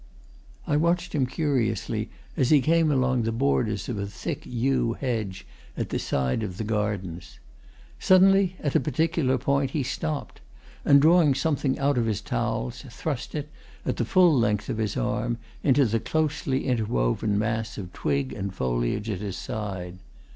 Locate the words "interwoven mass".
16.65-17.77